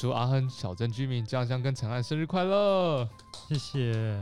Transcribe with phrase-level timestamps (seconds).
[0.00, 3.06] 祝阿亨小镇居民江江跟陈汉生日快乐！
[3.48, 4.18] 谢谢。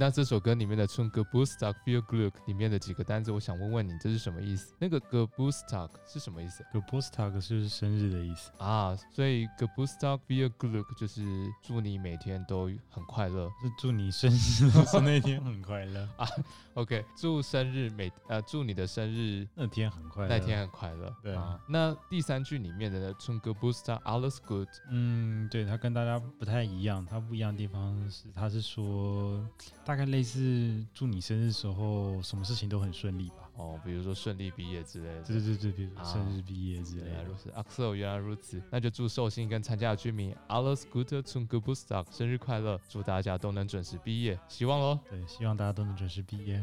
[0.00, 4.72] 那这首歌里面的《春 g b o o s t a k Feel Gluk》里面的几个单词，我想问问你，这是什么意思？
[4.78, 7.20] 那个 g b o o s t a k 是什么意思 g b o o s t
[7.20, 11.20] a k 是生日的意思啊，所以 g b o o s t a k Feel Gluk 就是
[11.64, 16.28] 祝你每天都很快乐，是祝你生日的那天很快乐 啊。
[16.74, 21.12] OK，祝生日每呃祝你的生日那天很快乐，那天很快乐。
[21.24, 29.44] 对啊，那第三句里面的春 g b o o s t a k Alles Good，嗯，对，它跟大家不太一样，它不一样的地方是，它是说
[29.88, 30.84] 大概类似。
[30.92, 33.48] 祝你生日时候什么事情都很顺利吧？
[33.56, 35.22] 哦，比如说顺利毕业之类的。
[35.22, 37.24] 对对对，比如生日毕业之类的。
[37.24, 42.78] 如此，阿克原来如此，那就祝寿星跟参加的居民 alles gute zum Geburtstag，生日快乐！
[42.86, 44.98] 祝大家都能准时毕业，希望喽。
[45.08, 46.62] 对，希望大家都能准时毕业。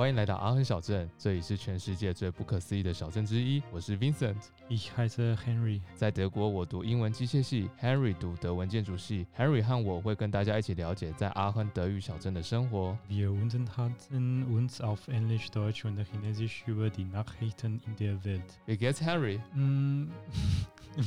[0.00, 3.62] 欢迎来到阿亨小镇，这里是全世界最不可思议的小镇之一。
[3.70, 4.34] 我是 Vincent，
[4.70, 5.78] 我是 Henry。
[5.94, 9.26] 在德国，我读英文机械系，Henry 读德文建筑系。
[9.36, 12.96] Henry 和我会跟大家一起了解在阿亨德语小镇的生活。
[13.10, 18.58] Wir unterhalten uns auf Englisch, Deutsch und Chinesisch über die Nachrichten in der Welt.
[18.64, 19.38] Wie geht's, Henry?
[19.52, 20.08] 嗯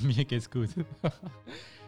[0.04, 0.70] ，Mir geht's gut.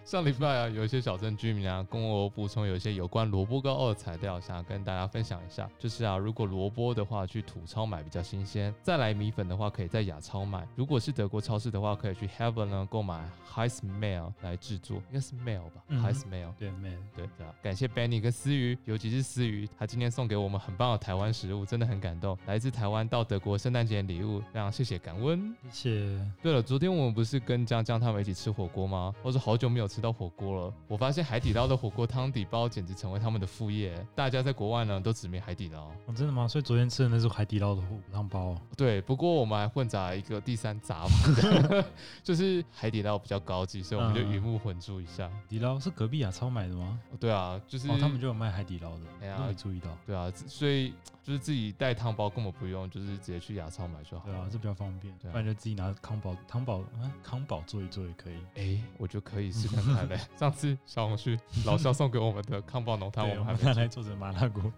[0.06, 5.67] 上礼拜啊，有一些小镇居民啊，跟我补充有一些有关萝卜糕的材料，想要跟大家分享一下。
[5.80, 10.64] 就是啊，如果萝卜的话，去土超买比较新鲜；再来米粉的话，可以在亚超买。
[10.75, 17.52] 如果是德国超市的话，可以去 Heaven 呢购买 Heismail 来制作，应该是 Mail 吧？Heismail 对 Mail 对对啊。
[17.64, 22.38] 感谢 Benny 跟思雨，尤其是思雨，他今天送给我们很棒的台湾食物，真的很感动。
[22.45, 26.31] 来自台湾到德国圣诞节礼物，非常谢谢感恩，谢谢。
[26.44, 29.12] 对了，昨天我们不是跟江江他们一起吃火锅吗？
[29.24, 29.90] 我是好久没有。
[29.95, 34.06] 吃到火锅了，我发现海底捞的火锅汤底包简直成为他们的副业。
[34.13, 36.45] 大家在国外呢都指名海底捞，哦，真的吗？
[36.45, 38.57] 所以昨天吃的那是海底捞的火锅汤包。
[38.75, 41.85] 对，不过我们还混杂一个第三杂嘛，
[42.22, 45.29] 就是海底捞比较高级，所以我们就鱼目混珠一下。
[45.29, 47.00] 海底捞是隔壁亚超买的吗？
[47.17, 49.88] 对啊，就是他们就有卖海底捞的，哎呀，没注意到。
[50.06, 54.25] 对啊，所以就是自己带汤包根本不用，就是直接去亚超买就好。
[54.25, 55.16] 对啊，这比较方便。
[55.31, 58.38] 不然就自己拿康宝汤宝啊康宝做一做也可以。
[58.56, 59.84] 哎，我觉得可以试看。
[60.38, 61.35] 上次小红书
[61.66, 64.72] 老肖送给我们的康宝浓汤，我们还拿来做成麻辣锅，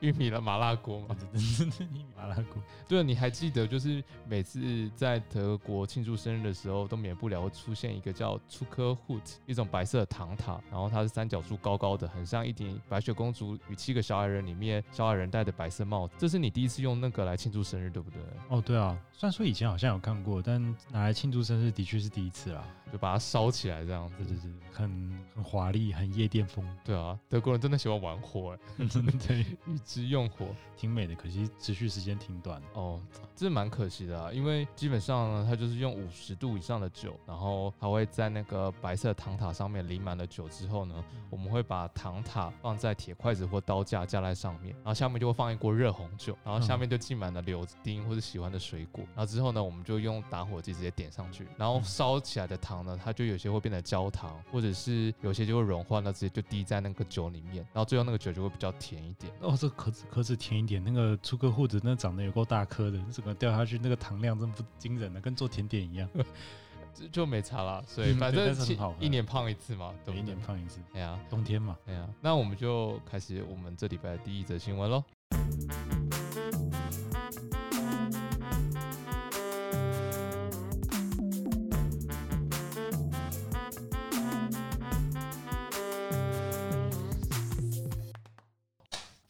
[0.00, 1.16] 玉米的麻辣锅嘛？
[1.32, 2.62] 玉米麻辣锅。
[2.88, 16.14] 对，你还记得就是每次在德国庆祝生日的时候，都免不了会出现一个叫出科 hoot，一种白色的糖塔，然后它是三角柱高高的，很像一顶白雪公主与七个小矮人里面小矮人戴的白色帽子。
[16.18, 18.20] 这是你第一次用那个来庆祝生日，对不对？
[18.48, 18.98] 哦，对啊。
[19.12, 22.64] 虽然说以前好像有看过，但拿来庆祝生日的确是第一次啦。
[22.92, 26.64] 就把它烧起来这样子，对对对，很很华丽，很夜店风。
[26.84, 30.46] 对啊，德国人真的喜欢玩火，哎，真的对， 一直用火，
[30.76, 31.14] 挺美的。
[31.14, 33.00] 可惜持续时间挺短哦，
[33.36, 34.32] 这蛮可惜的啊。
[34.32, 52.82] 因为基本上呢，它就是用五十度以上的酒，然后它会在那个白色糖塔上面淋满了酒之后呢，我们会把糖塔放在铁筷子或刀架架在上面，然后下面就会放一锅热红酒，然后下面就浸满了柳丁或者喜欢的水果，然后之后呢，我们就用打火机直接点上去，然后烧起来的糖。
[52.82, 59.32] 呢，它就有些会变得焦糖，或者是有些就会融化，那直接就滴在那个酒里面，然后最后那个酒就会比较甜一点。
[59.40, 66.08] 哦，这壳子壳子甜一点，那个出个护子那长得有够大颗的，整个掉下去那个糖量真不惊人的，跟做甜点一样，
[67.10, 67.82] 就没差了。
[67.86, 68.54] 所以反正
[69.00, 70.80] 一年胖一次嘛，对，一年胖一次。
[70.92, 75.02] 哎呀，冬天嘛，哎呀，那我们就开始我们这礼拜的第一则新闻喽。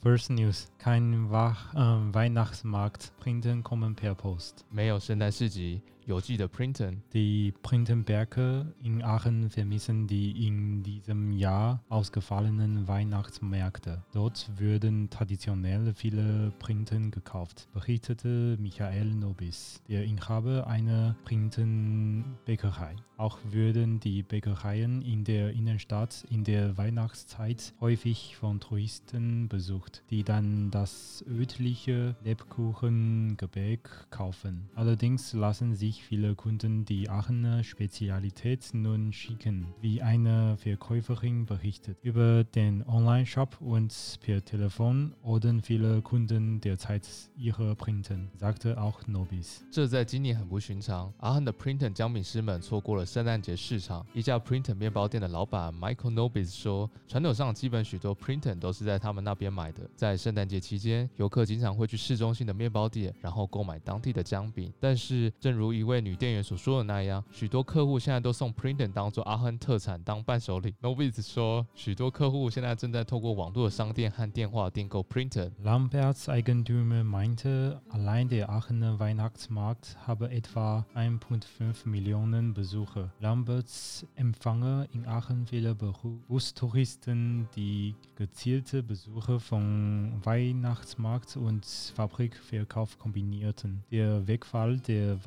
[0.01, 3.11] First news: Kein Weihnachtsmarkt.
[3.19, 4.65] Printen kommen per Post.
[4.69, 5.81] 没有圣诞市集。
[6.07, 7.03] 有记的 Printen.
[7.13, 14.05] Die Printenberge in Aachen vermissen die in diesem Jahr ausgefallenen Weihnachtsmärkte.
[14.13, 22.95] Dort würden traditionell viele Printen gekauft, berichtete Michael Nobis, der Inhaber einer Printenbäckerei.
[23.17, 30.23] Auch würden die Bäckereien in der Innenstadt in der Weihnachtszeit häufig von Touristen besucht, die
[30.23, 34.69] dann das örtliche Lebkuchengebäck kaufen.
[34.75, 41.98] Allerdings lassen sich sich viele Kunden die Aachener Spezialität nun schicken, wie eine Verkäuferin berichtet.
[42.02, 43.92] Über den Online-Shop und
[44.22, 47.06] per Telefon ordern viele Kunden derzeit
[47.36, 49.62] ihre Printen, sagte auch Nobis.
[49.70, 51.12] 这在今年很不寻常。
[51.18, 54.06] 阿亨的 Printon 姜饼师们错过了圣诞节市场。
[54.14, 59.88] 一家 Printon 面包店的老板 Michael Nobis 说，传统上基本许多 Printon 都是在他们那边买的。
[59.94, 64.72] 在圣诞节期间，游客经常会去市中心的面包店，然后购买当地的姜饼。
[64.80, 70.73] 但是，正如一位女店员所说的那样，许多客户现在都送 Printon 当做阿亨特产当伴手礼。
[70.81, 75.51] Nobis 说，许多客户现在正在透过网络的商店和电话订购 Printon。
[75.63, 83.09] Lamberts Eigentümer meinte, allein der Aachener Weihnachtsmarkt habe etwa 1,5 Millionen Besucher.
[83.19, 91.65] Lamberts empfange in Aachen viele Bustouristen, die gezielte Besuche von Weihnachtsmarkt und
[91.95, 93.83] Fabrikverkauf kombinierten.
[93.91, 95.25] Der Wegfall der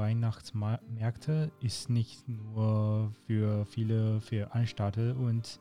[0.54, 5.60] Weihnachtsmärkte ist nicht nur für viele Veranstalter und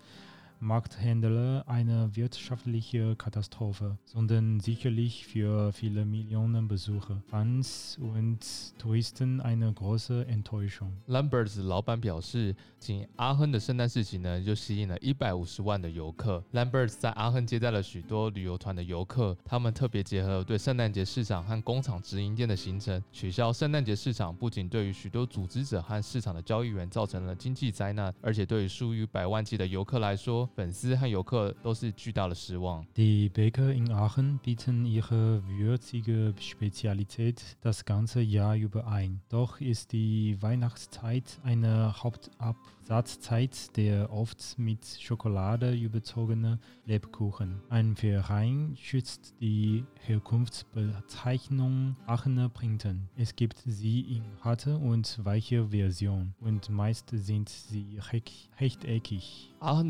[0.65, 8.39] Markthändler eine wirtschaftliche Katastrophe, sondern sicherlich für viele Millionen Besucher, Fans und
[8.79, 10.91] Touristen eine große Enttäuschung.
[11.07, 16.43] Lamberts 老板表示，仅阿亨的圣诞市集呢，就吸引了一百五十万的游客。
[16.55, 32.86] Lamberts 在阿亨接待了许多旅游团的游客，他们特别结合对圣诞节市场和工厂直营店的行程，取消圣诞节市场不仅对于许多组织者和市场的交易员造成了经济灾难，而且对于数以百万计的游客来说，粉丝和游客都是巨大的失望。
[32.96, 39.22] Die Bäcker in Aachen bieten ihre würzige Spezialität das ganze Jahr über ein.
[39.30, 47.62] Doch ist die Weihnachtszeit eine Hauptabsatzzeit der oft mit Schokolade überzogene Lebkuchen.
[47.70, 53.10] Ein Verein schützt die Herkunftsbezeichnung Aachener Printen.
[53.16, 59.50] Es gibt sie in harte und weiche Version und meist sind sie recht- rechteckig.
[59.62, 59.90] 阿亨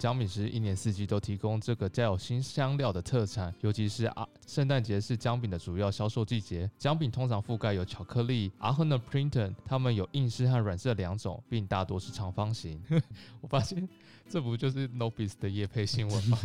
[0.00, 6.70] 姜饼师一年四季都提供这个带有新香料的特产，尤其是啊，圣诞节是姜饼的主要销售季节。
[6.78, 8.50] 姜饼通常覆盖有巧克力。
[8.60, 12.82] 阿亨的 Printon 它们有硬式和软式两种，并大多是长方形。
[13.42, 13.86] 我发现
[14.26, 16.38] 这不就是 Nobis 的夜配新闻吗？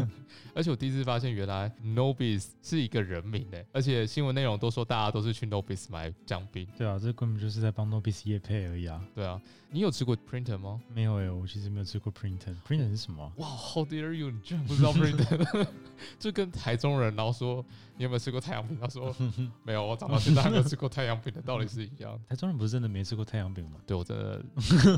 [0.53, 6.67] 而且我第一次发现，原来 Nobis 是一个人名诶，而且新闻内容都说大家都是去 Nobis 买姜饼。
[6.77, 9.01] 对啊，这根本就是在帮 Nobis 夜配而已啊！
[9.13, 10.81] 对啊，你有吃过 Printon 吗？
[10.93, 12.55] 没有诶、我其实没有吃过 Printon。
[12.67, 13.31] Printon 是什么啊？
[13.37, 14.31] 哇，How dare you！
[14.31, 15.67] 你居然不知道 Printon？
[16.19, 17.65] 就跟台中人，然后说
[17.97, 18.77] 你有没有吃过太阳饼？
[18.79, 19.15] 他说
[19.63, 22.19] 没有，我长到现在还没有吃过太阳饼的道理是一样。
[22.27, 23.79] 台中人不是真的没吃过太阳饼吗？
[23.87, 24.43] 对我真的，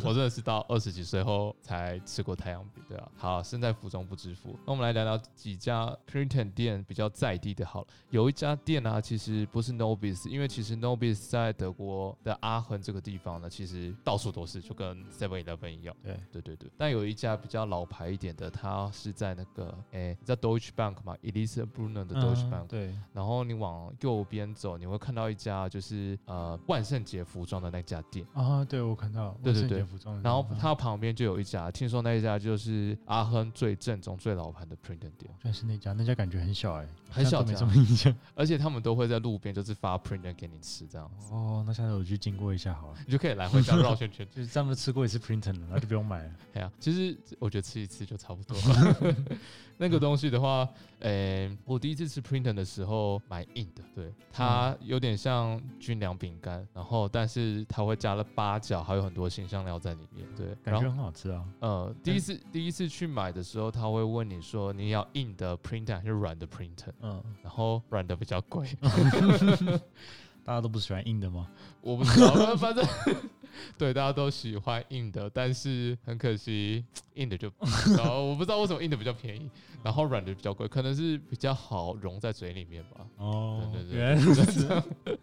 [0.04, 2.84] 我真的是到二十几岁后才吃过太阳饼。
[2.90, 4.58] 对啊，好，身在福中不知福。
[4.66, 7.64] 那我们来聊聊几家 Printon 店比较在地的。
[7.64, 15.96] 好了，有一家店啊，其实不是 Nobis，因为其实 Nobis 在德国的阿亨这个地方呢，其实到处都是，就跟 Seven Eleven 一样。
[16.04, 38.14] 对，对对对，但有一家比较老牌一点的，它是在那个诶，你知道 Deutsche Bank 吗？Elisa Brunner 的 Deutsche 嗯 Bank，、对，然后你往右边走，你会看到一家就是呃万圣节服装的那家店，啊，对我看到对对对服装然后方，它旁边就有一家，听说那一家就是阿亨最正宗、最老牌的 Printon 店，居然是那家，那家感觉很小哎、很小没家什么印象。
[38.36, 42.98] 而且他们都会在路边就是发 Printon 给你吃，这样子，哦，那下次我去经过一下好了。
[43.06, 44.28] 你就可以来回绕圈圈。
[44.32, 46.32] 就是这样子吃过一次 Printon 了，那就不用买了。
[46.56, 48.58] 哎呀，其实我觉得吃一次就差不多。
[49.80, 50.68] 那个东西的话，
[51.02, 61.46] 呃、我第一次吃 Printon 的时候蛮硬的，对，它有点像军粮饼干，然后但是它会加了八角，还有很多新香料在里面，对，感觉很好吃啊。
[61.60, 68.68] 呃，第一次第一次去买的时候，他会问你说你要硬的 Printon 还是软的 Printon，嗯，然后软的比较贵，
[70.44, 71.48] 大家都不喜欢硬的吗？
[71.82, 72.84] 我不知道，反正
[73.78, 76.84] 对大家都喜欢硬的，但是很可惜
[77.16, 77.52] 硬的就
[77.98, 79.50] 然后，我不知道为什么硬的比较便宜，
[79.84, 83.08] 然后软的比较贵，可能是比较好融在嘴里面吧。
[83.18, 84.84] 哦，对对对原来如此。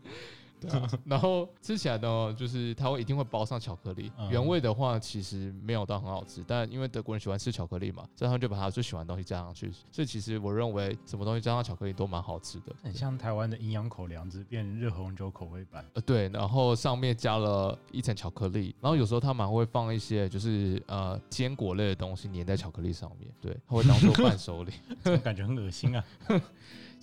[0.69, 4.11] 对啊， 然后吃起来呢，就是它会一定会包上巧克力。
[4.19, 9.71] 嗯原味的话，其实没有到很好吃，但因为德国人喜欢吃巧克力嘛，所以他们就把他最喜欢的东西加上去。
[9.93, 12.75] 所以其实我认为什么东西加上巧克力都蛮好吃的。
[12.83, 15.85] 很像台湾的营养口粮，只是变热红酒口味版。
[15.95, 24.73] 呃，对，然后上面加了一层巧克力，然后有时候他们还会放一些就是呃坚果类的东西粘在巧克力上面，对，他会当做伴手礼。
[25.03, 26.05] 怎么感觉很恶心啊？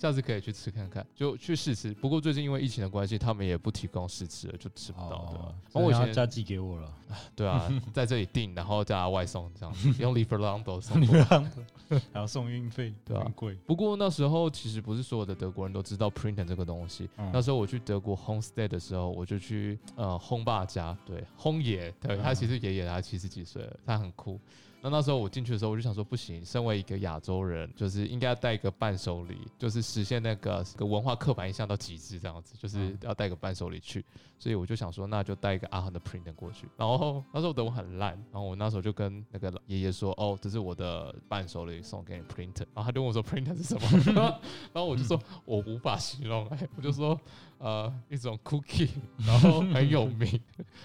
[0.02, 1.94] 下次可以去吃看看，就去试吃。
[1.94, 5.38] 不过最近因为疫情的关系，他们也也不提供试吃了，就吃不到的。
[5.38, 6.90] 哦，然后我以前所以他家寄给我了，
[7.36, 11.26] 对啊， 在这里订，然后叫他外送这样子， 用 Lieferando 送你过来。
[11.30, 13.54] 让还要送运费，对啊很贵。
[13.66, 17.06] 不过那时候其实不是所有的德国人都知道 Printen 这个东西。
[17.18, 24.40] 嗯那时候我去德国 homestay 的时候，我就去呃轰爸家，对轰爷，对他嗯其实爷爷他七十几岁了，他很酷。
[24.82, 34.04] 那那时候我进去的时候，我就想说不行，身为一个亚洲人，就是应该要带一个伴手礼，就是实现那个个文化刻板印象到极致，这样子，就是嗯要带个伴手礼去。
[34.42, 36.68] 所以我就想说，那就带一个阿恒的 Printen 过去。
[36.76, 42.66] 然后那时候德文很烂，然后我那时候就跟那个爷爷说，哦，这是我的伴手礼，送给你 Printen。
[42.74, 44.40] 然后他就问我说 Printen 是什么？
[44.74, 47.16] 然后我就说我无法形容，哎，我就说
[47.58, 50.40] 呃一种 cookie，然后很有名，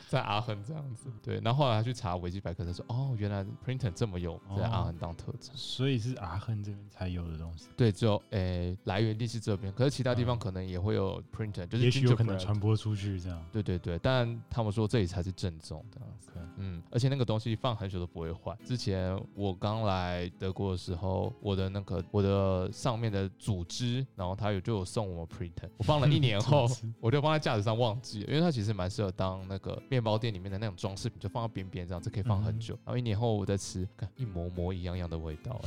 [0.08, 1.12] 在阿恒这样子。
[1.26, 5.58] 对，然后后来他去查维基百科，他说哦，原来 Printen 这么有名，在阿恒当特产。
[5.58, 13.44] 所以是阿恒这边才有的东西，对，只有诶、来源地是这边，可是其他地方嗯可能也会有 Printen，就是也许有可能传播出去这样。
[13.52, 16.00] 对对对，但他们说这里才是正宗的。
[16.02, 18.56] OK 嗯，而且那个东西放很久都不会坏。
[18.64, 26.68] 之前我刚来德国的时候，我的那个我的上面的组织，然后他有就有送我 printer，我放了一年后，
[27.00, 32.74] 我就放在架子上忘记了，因为它其实蛮适合当那个面包店里面的那种装饰品，就放到边边这样子可以放很久。
[32.86, 35.62] 然后一年后我再吃，看一模模一样样的味道，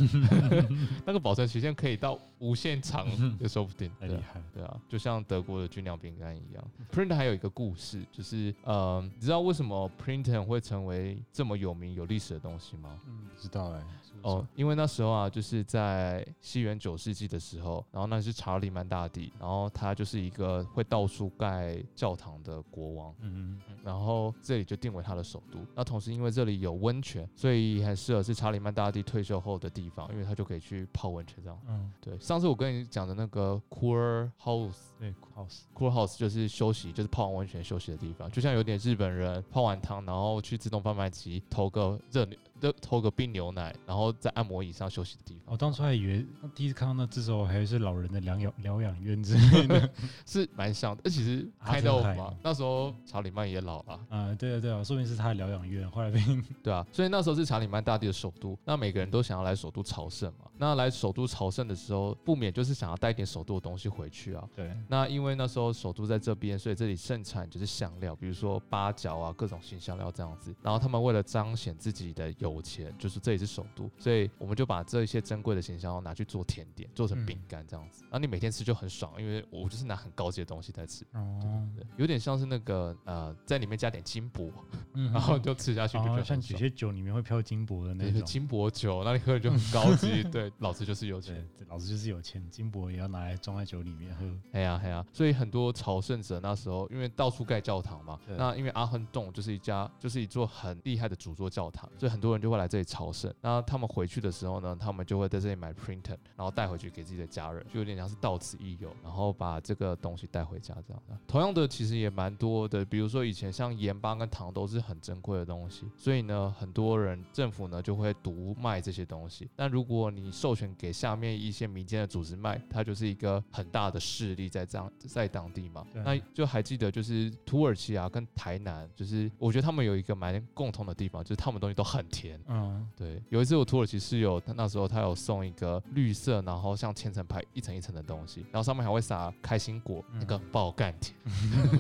[1.07, 3.07] 那个保存期限可以到无限长
[3.39, 3.91] 也说不定。
[4.01, 4.43] 厉害。
[4.53, 6.65] 对啊，就像德国的军粮饼干一样。
[6.93, 12.99] Printer 还有一个故事，就是呃，你知道为什么 Printer 会成为这么有名、有历史的东西吗？
[13.07, 13.85] 嗯，知道哎。
[14.23, 23.15] 哦，，因为那时候啊，就是在西元九世纪的时候，然后那是查理曼大帝，然后他就是一个会到处盖教堂的国王。
[23.21, 25.59] 嗯嗯然后这里就定为他的首都。
[25.75, 31.59] 那同时因为这里有温泉，所以很适合是查理曼大帝退休后的地方，因为他就可以去泡温泉这样。
[31.67, 34.75] 嗯，对，上次我跟你讲的那个 Cool House。
[34.99, 42.27] 对，house，Cool House 就是休息，就是泡完温泉休息的地方，就像有点日本人泡完汤，然后去自动贩卖机投个热
[42.61, 45.53] 牛，热投个冰牛奶，然后在按摩椅上休息的地方。
[45.53, 49.91] 我当初还以为第一次看到那只手还是老人的疗养疗养院之类的。
[50.27, 56.21] 是蛮像的，那其实啊开到真的嘛，那时候查理曼也老了，啊，对啊对啊，说明是他的疗养院，后来被
[56.63, 60.47] 对啊，所以那时候是查理曼大帝的首都，那每个人都想要来首都朝圣嘛。
[60.57, 64.47] 那来首都朝圣的时候，不免就是想要带一点首都的东西回去啊。
[64.55, 70.55] 对，那因为那时候首都在这边，所以这里盛产就是香料，比如说八角啊，各种新香料这样子。
[70.63, 78.05] 然后他们为了彰显自己的有钱，就是这也是首都，所以我们就把这一些珍贵的新香料拿去做甜点，做成饼干这样子。
[78.05, 84.51] 然后你每天吃就很爽，因为我就是拿很高级的东西在吃，哦，对，有点像是那个呃，在里面加点金箔，
[84.95, 86.31] 嗯然后就吃下去就。
[86.31, 88.23] 像有些酒里面会飘金箔的那种。
[88.25, 90.23] 金箔酒，那你喝的就很高级。
[90.31, 94.25] 对，老子就是有钱。，老子就是有钱，金箔也要拿来装在酒里面喝。
[94.53, 103.33] 哎呀哎呀，所以很多朝圣者那时候因为到处盖教堂嘛，对那因为阿亨洞就是一家就是一座很厉害的主座教堂，所以很多人就会来这里朝圣。
[103.41, 111.03] 那他们回去的时候呢，他们就会在这里买 printer，然后带回去给自己的家人，就有点像是到此一游，然后把这个东西带回家这样。
[111.27, 119.49] 同样的，其实也蛮多的，比如说以前像盐巴跟糖都是很珍贵的东西，所以呢，很多人政府呢就会独卖这些东西。
[119.57, 125.87] 但如果你授权给下面一些民间的组织卖，它就是一个很大的势力在这样在当地嘛。
[125.93, 132.30] 对那就还记得就是土耳其啊跟台南，就是我觉得他们有一个蛮共同的地方，就是他们东西都很甜。
[132.49, 141.15] 嗯，对，有一次我土耳其室友，他那时候他有送一个绿色，然后像千层派一层一层的东西，然后上面还会撒开心果，那个嗯爆干甜。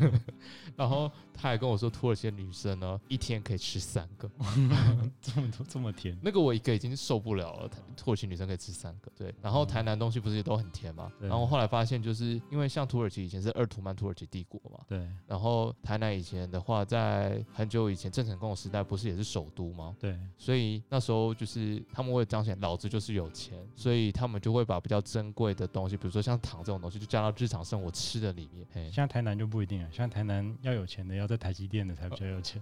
[0.76, 4.30] 然后他还跟我说，土耳其的女生呢，一天可以吃三个，
[5.21, 6.16] 这么多这么甜。
[6.23, 7.71] 那个我一个已经受不了了。
[7.97, 9.35] 土耳其女生可以吃三个，对。
[9.42, 11.11] 然后台南东西不是也都很甜吗？
[11.21, 19.95] 然后后来发现，就是因为像土耳其以前是二图曼土耳其帝国嘛，对然后台南以前的话，在很久以前郑成功的时代，不是也是首都吗？
[20.00, 28.66] 对，所以那时候就是他们为了彰显老子就是有钱，所以他们就会把比较珍贵的东西，比如说像糖这种东西，就加到日常生活吃的里面。
[28.73, 32.59] 嘿现在台南就不一定了，像台南要有钱的要在台积电的才比较有钱，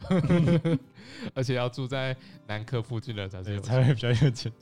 [1.34, 2.16] 而且要住在
[2.48, 4.52] 南科附近的才是 才会比较有钱。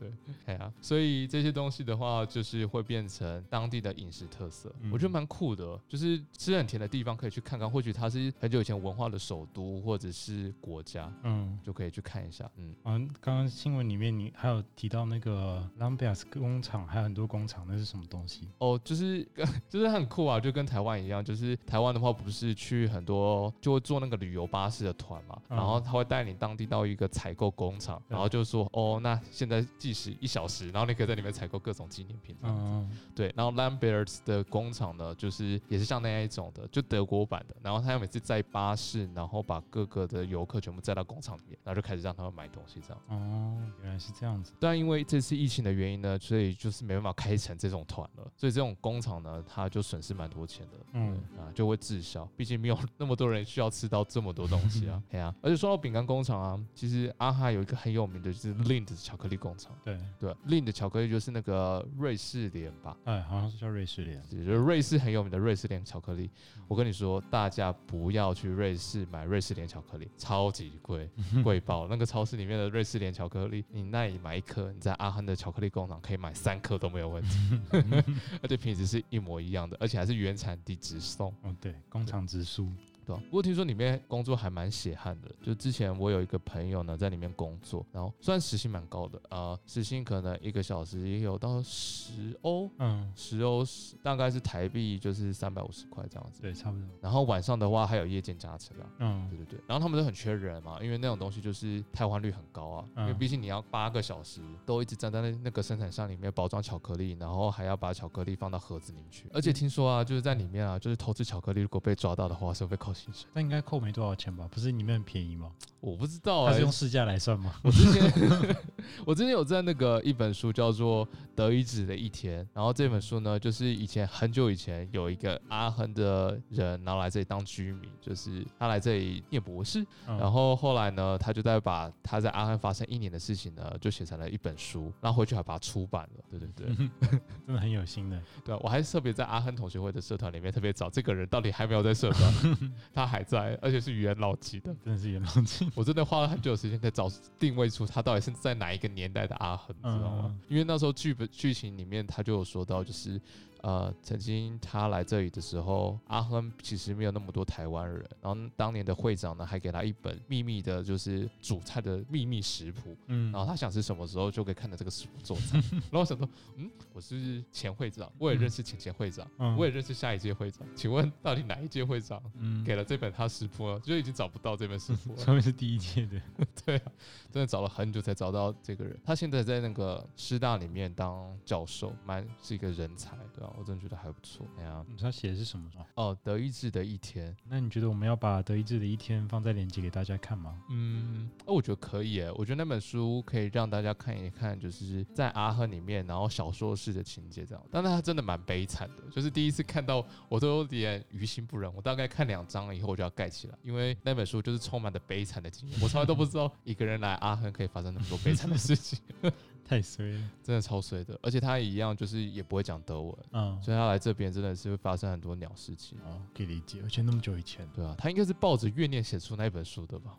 [0.44, 5.80] 哎呀，所以这些东西的话，就是会变成当地的饮食特色，嗯我觉得蛮酷的。
[5.88, 12.50] 就是吃很甜的地方可以去看看，或许它是很久以前文化的首都或者是国家，嗯，就可以去看一下。
[12.56, 18.48] 嗯，啊，嗯，刚刚新闻里面你还有提到那个 Lambias 工厂，还有很多工厂，那是什么东西？
[18.58, 19.26] 哦，就是
[19.68, 32.36] 就是很酷啊，就跟台湾一样，就是台湾的话不是去很多就会坐那个旅游巴士的团嘛，嗯然后他会带你当地到一个采购工厂，然后就说哦，那现在计时一小时，然后你可以在里面采购各种纪念品。
[32.42, 37.56] 嗯，对，然后 Lamberts 的工厂呢，就是也是像那样一种的，就德国版的。
[37.62, 42.95] 然后他要每次载巴士，然后把各个的游客全部载到工厂里面，然后就开始让他们买东西这样。
[43.08, 44.52] 哦，原来是这样子。
[44.60, 50.72] 但因为这次疫情的原因呢，所以就是没办法开成这种团了，所以这种工厂呢，它就损失蛮多钱的。
[50.92, 55.02] 嗯啊，就会滞销，毕竟没有那么多人需要吃到这么多东西啊。
[55.10, 59.76] 对啊，而且说到饼干工厂啊，其实阿哈有一个很有名的就是 Lind 巧克力工厂。
[59.84, 64.22] 对，对，Lind 的巧克力就是那个瑞士莲吧，哎，好像是叫瑞士莲。
[64.30, 66.30] 也就是瑞士很有名的瑞士莲巧克力。
[66.68, 71.08] 我跟你说，大家不要去瑞士买瑞士莲巧克力，超级贵，
[71.44, 71.86] 贵爆。
[71.86, 77.60] 那个超市里面的瑞士莲巧克力，你那里买一颗，你在阿亨的巧克力工厂可以买三颗都没有问题，
[78.40, 81.34] 而且品质是一模一样的，而且还是原产地直送。
[81.42, 82.70] 哦，对，工厂直输。
[83.06, 96.42] 对吧、不过听说里面工作还蛮血汗的，就之前我有一个朋友呢在里面工作，然后虽然时薪蛮高的，呃，时薪可能一个小时也有到十欧，嗯，十欧是大概是台币就是三百五十块这样子。
[96.42, 96.86] 对，差不多。
[97.00, 99.60] 然后晚上的话还有夜间加成啊，嗯对对对。
[99.68, 109.28] 然后他们都很缺人嘛，因为那种东西就是汰换率很高啊，因为嗯毕竟你要八个小时都一直站在那那个生产线里面包装巧克力，然后还要把巧克力放到盒子里面去。
[109.32, 113.28] 而且听说啊，就是在里面啊，就是偷吃巧克力，如果被抓到的话是会被扣薪水。
[113.34, 114.48] 但应该扣没多少钱吧？
[114.50, 115.52] 不是里面很便宜吗？
[115.80, 117.54] 我不知道是用市价来算吗？
[117.62, 118.56] 我之前
[119.04, 136.24] 我之前有在那个一本书叫做《德意志的一天》，然后这本书呢，就是以前很久以前有一个阿亨的人，然后来这里当居民，就是他来这里念博士，嗯然后后来呢，他就在把他在阿亨发生一年的事情呢，就写成了一本书，然后回去还把它出版了。
[136.30, 136.66] 对对对，
[137.46, 138.20] 真的很有心的。
[138.44, 142.32] 对啊，我还特别在阿亨同学会的社团里面特别找这个人到底还没有在社团，
[142.92, 144.74] 他还在，而且是元老级的。
[144.84, 145.70] 真的是元老级。
[145.76, 150.40] 我真的花了很久的时间在找定位出他到底是在哪一个年代的阿恒，你知道吗嗯？
[150.48, 153.20] 因为那时候剧本剧情里面他就有说到，就是
[153.62, 165.58] 呃，曾经他来这里的时候，阿亨其实没有那么多台湾人，然后当年的会长呢还给他一本秘密的，就是煮菜的秘密食谱，嗯然后他想吃什么时候就可以看着这个食谱做菜。
[165.90, 173.80] 然后我想说，嗯，我是前会长，我也认识前前会长，嗯我也认识下一届会长，请问到底哪一届会长嗯给了这本他食谱呢？
[173.80, 175.18] 就已经找不到这本食谱了。
[175.24, 176.20] 上面是第一届的。
[176.64, 176.92] 对啊，
[177.30, 178.98] 真的找了很久才找到这个人。
[179.04, 184.46] 他现在在那个师大里面当教授，蛮是一个人才，对啊，我真的觉得还不错。
[184.58, 185.84] 哎呀，你知道写的是什么吗？
[185.94, 190.60] 哦，德意志的一天，那你觉得我们要把德意志的一天放在链接给大家看吗？
[190.70, 192.32] 嗯，哦，我觉得可以耶。
[192.36, 197.64] 我觉得那本书可以让大家看一看，就是在阿亨里面，然后小说式的情节这样。
[197.70, 201.72] 但是它真的蛮悲惨的，就是第一次看到我都有点于心不忍。
[201.74, 205.78] 我大概看两章以后我就要盖起来，因为那本书就是充满了悲惨的经验。
[205.82, 208.98] 我从来都不知道一个人来阿亨可以发生那么多悲惨的事情。
[209.66, 210.20] 太衰了。
[210.42, 215.98] 真的超衰的，而且他也一样，就是也不会讲德文，嗯，所以他来这边真的是会发生很多鸟事情。
[216.04, 220.16] 哦，可以理解，而且那么久以前，对啊，他应该是抱着怨念写出那本书的吧？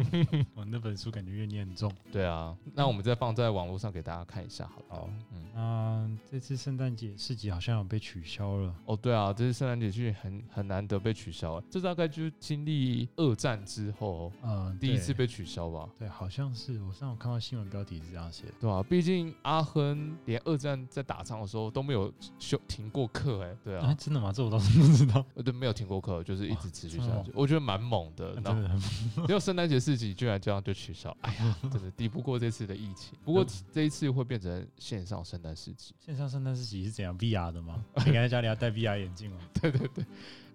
[0.54, 1.92] 我那本书感觉怨念很重。
[2.10, 4.86] 对啊，那我们再放在网络上给大家看一下好了。
[4.88, 8.74] 好，嗯，那这次圣诞节市集好像有被取消了。
[8.86, 15.88] 哦，对啊，这次圣诞节剧很很难得被取消，这大概就是经历二战之后嗯，对第一次被取消吧？
[15.98, 18.52] 对，好像是我上次看到新闻标题是这样写的。
[18.60, 24.32] 对啊，毕竟阿亨连二战在打仗的时候都没有休停过课，哎，对哎，啊，真的吗？
[24.32, 25.24] 这我倒是不知道。
[25.34, 28.34] 呃，对，没有停过课，就是一直持续下去，我觉得蛮猛的。
[28.42, 28.80] 然后真的很
[29.26, 33.18] 结果 圣诞节市集居然这样就取消，哎呀，真的抵不过这次的疫情。
[33.24, 37.84] 不过这一次会变成线上圣诞市集，线上圣诞市集是怎样 VR 的吗？
[38.06, 39.38] 你在家里要戴 VR 眼镜吗？
[39.60, 40.04] 对 对对。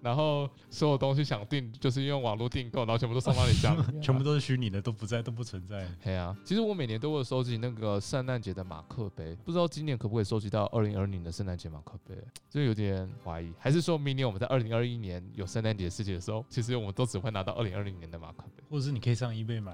[0.01, 4.21] 然后所有东西想订就是用网络订购，然后全部都送到你家里， 全部。
[4.21, 5.83] 都是虚拟的，都不在，都不存在。
[5.99, 12.15] 嘿啊，其实我每年都会收集那个圣诞节的马克杯，不知道今年可不可以收集到二零二零的圣诞节马克杯，
[12.47, 13.51] 就有点怀疑。
[13.57, 18.63] 还是说明年我们在二零二一年有圣诞节事情的时候，其实我们都只会拿到二零二零年的马克杯？
[18.69, 19.73] 或者是你可以上 eBay 买。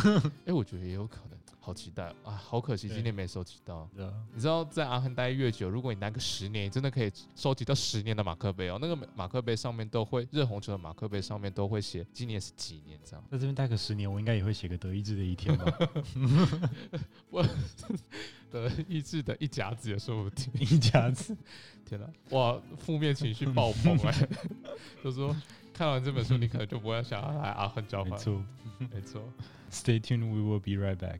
[0.44, 1.35] 哎，我觉得也有可能，
[1.66, 2.30] 好期待啊！
[2.30, 3.90] 好可惜今年没收集到。
[4.32, 8.78] 你知道在阿亨待越久，如果你待个十年，你真的可以收集到十年的马克杯哦。
[8.80, 13.24] 那个马克杯上面都会，热红球的马克杯上面都会写今年是几年这样。
[13.28, 15.64] 在这边待个十年，我应该也会写个德意志的一天吧。
[18.48, 20.48] 德意志的一甲子也说不定。
[20.60, 21.36] 一甲子。
[21.84, 24.28] 天哪，哇，负面情绪爆棚哎！
[25.02, 25.34] 就说
[25.74, 28.12] 看完这本书，你可能就不会想要来阿亨交换。
[28.12, 28.44] 没错。
[28.92, 29.20] 没错。
[29.68, 31.18] Stay tuned, we will be right back.